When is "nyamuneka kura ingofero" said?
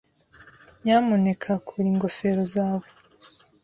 0.83-2.41